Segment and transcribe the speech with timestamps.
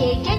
[0.00, 0.38] về các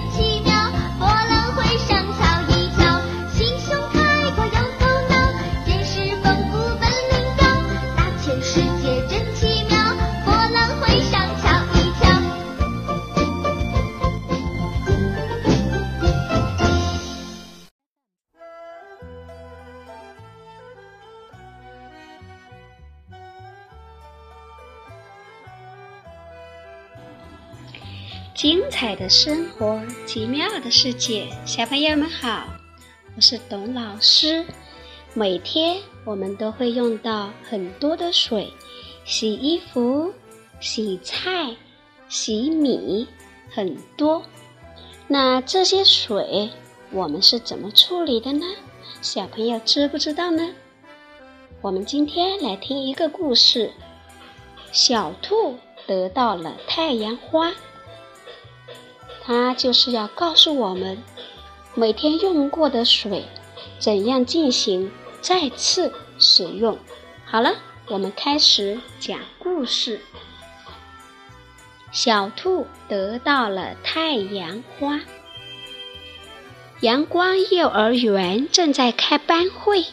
[28.38, 32.46] 精彩的生活，奇妙的世界，小朋友们好，
[33.16, 34.46] 我是董老师。
[35.12, 38.52] 每天我们都会用到很多的水，
[39.04, 40.14] 洗衣服、
[40.60, 41.56] 洗菜、
[42.08, 43.08] 洗米，
[43.50, 44.22] 很多。
[45.08, 46.48] 那这些水
[46.92, 48.46] 我们是怎么处理的呢？
[49.02, 50.54] 小朋友知不知道呢？
[51.60, 53.72] 我们今天来听一个故事：
[54.70, 55.56] 小兔
[55.88, 57.52] 得到了太阳花。
[59.28, 60.96] 它就是要告诉我们，
[61.74, 63.26] 每天用过的水
[63.78, 66.78] 怎样进行再次使用。
[67.26, 67.56] 好了，
[67.88, 70.00] 我们开始讲故事。
[71.92, 74.98] 小兔得到了太阳花。
[76.80, 79.84] 阳光幼儿园正在开班会，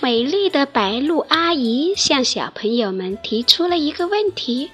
[0.00, 4.70] 美丽的白鹭阿姨向小朋友们提出了一个问题。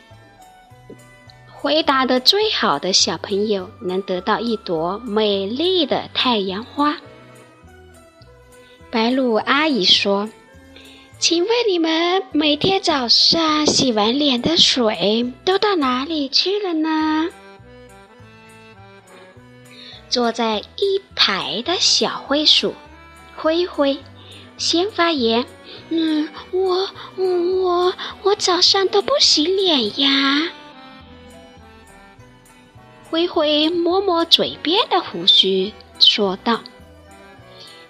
[1.67, 6.97] 回答的最好的小朋友能得到一朵美丽的太阳花。
[8.89, 10.29] 白鹭阿姨说
[11.19, 17.31] ：“请问你们每天早上洗完脸的水都到哪里去了呢？”
[20.09, 22.75] 坐在一排的小灰鼠
[23.35, 23.99] 灰灰
[24.57, 25.45] 先发言
[25.91, 27.93] ：“嗯，我我
[28.23, 30.53] 我早上都不洗脸呀。”
[33.17, 36.61] 灰灰摸摸嘴边的胡须，说道：“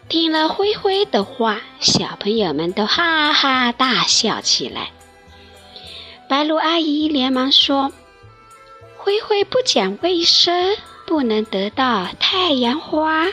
[0.08, 4.92] 听了灰灰的话，小朋友们都哈哈大笑起来。”
[6.30, 7.90] 白鹭阿姨连忙说
[8.96, 10.76] ：“灰灰不讲卫生，
[11.08, 13.26] 不能得到太阳花。”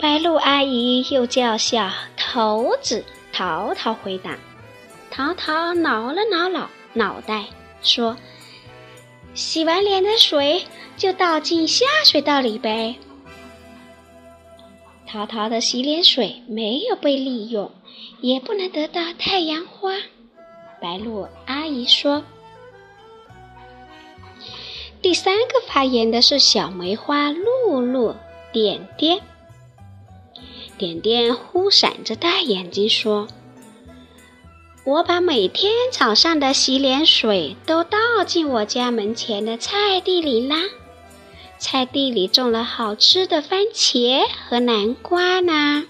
[0.00, 1.90] 白鹭阿姨又叫小
[2.32, 4.38] 猴子淘淘回答。
[5.10, 7.46] 淘淘挠了挠脑脑袋，
[7.82, 8.16] 说
[9.34, 10.64] ：“洗完脸的水
[10.96, 12.94] 就倒进下水道里呗。”
[15.04, 17.68] 淘淘的洗脸水没有被利用，
[18.20, 19.94] 也不能得到太阳花。
[20.80, 22.22] 白鹭阿姨说
[25.02, 28.14] ：“第三个发言的是小梅花露露
[28.52, 29.20] 点点。”
[30.78, 33.26] 点点忽闪着大眼睛说
[34.86, 40.62] ：“我把每天早上的洗脸水都倒进我家门前的菜地里啦。
[41.58, 45.84] 菜地里种了好吃的番茄和南瓜呢。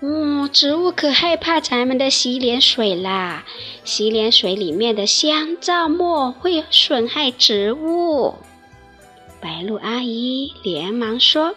[0.00, 3.46] 嗯，植物可害怕咱们的洗脸水啦！
[3.82, 8.34] 洗脸水里面的香皂沫会损害植物。”
[9.40, 11.54] 白鹭阿姨连忙说。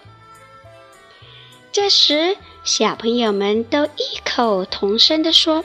[1.72, 5.63] 这时，小朋友们都异口同声地说：“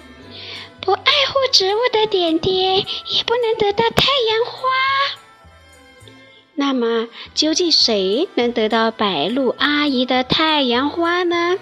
[0.81, 4.69] 不爱护植物的点点也不能得到太阳花。”
[6.57, 11.59] 那么，究竟谁能得到白鹭阿姨的太阳花呢？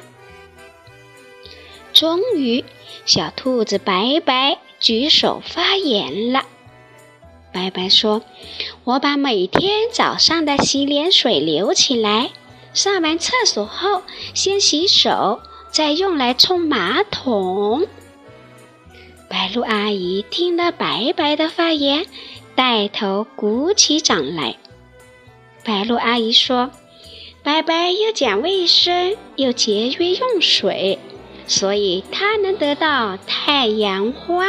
[1.92, 2.64] 终于，
[3.06, 6.42] 小兔子白白举手发言了。
[7.52, 8.22] 白白说
[8.84, 12.30] ：“我把每天早上的洗脸水留起来。”
[12.74, 14.02] 上完厕所后，
[14.34, 15.40] 先洗手，
[15.70, 17.86] 再用来冲马桶。
[19.28, 22.06] 白鹭阿姨听了白白的发言，
[22.54, 24.56] 带头鼓起掌来。
[25.64, 26.70] 白鹭阿姨说
[27.42, 30.98] ：“白白又讲卫生，又节约用水，
[31.46, 34.46] 所以她能得到太阳花。”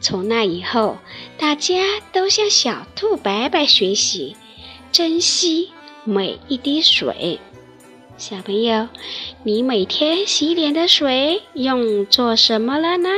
[0.00, 0.98] 从那以后，
[1.36, 1.74] 大家
[2.12, 4.36] 都向小兔白白学习，
[4.92, 5.70] 珍惜。
[6.06, 7.40] 每一滴水，
[8.18, 8.88] 小朋友，
[9.42, 13.08] 你每天洗脸的水用做什么了呢？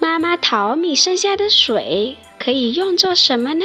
[0.00, 3.64] 妈妈淘米剩下的水可以用做什么呢？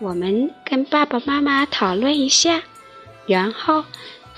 [0.00, 2.62] 我们跟爸爸妈妈讨论一下，
[3.26, 3.84] 然后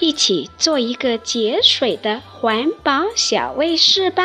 [0.01, 4.25] 一起做一个节水的环保小卫士吧。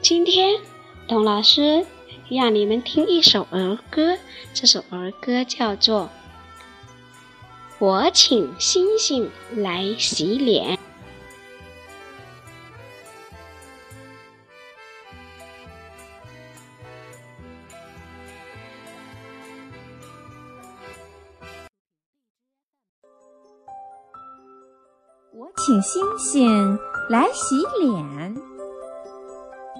[0.00, 0.58] 今天，
[1.06, 1.84] 董老师
[2.30, 4.16] 让你们听一首儿歌，
[4.54, 6.08] 这首儿歌叫做。
[7.80, 10.76] 我请星星来洗脸。
[25.32, 26.76] 我请星星
[27.08, 28.36] 来洗脸。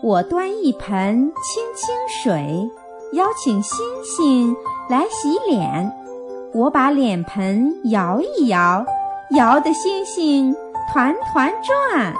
[0.04, 1.92] 我端一盆清清
[2.22, 2.70] 水，
[3.14, 4.54] 邀请星星
[4.88, 5.97] 来洗脸。
[6.58, 8.84] 我把脸盆摇一摇，
[9.36, 10.52] 摇得星星
[10.92, 12.12] 团团转。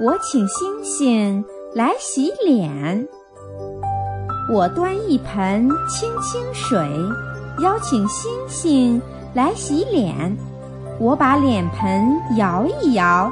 [0.00, 3.08] 我请星星来洗脸，
[4.48, 6.78] 我端一盆清清水，
[7.58, 9.02] 邀请星星
[9.34, 10.14] 来洗脸。
[11.00, 12.06] 我把脸盆
[12.36, 13.28] 摇一摇，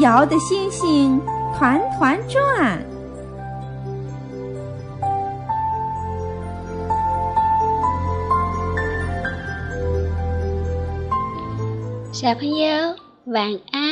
[0.00, 1.20] 摇得星星
[1.56, 2.82] 团团转。
[12.12, 12.96] 小朋友，
[13.26, 13.83] 晚安。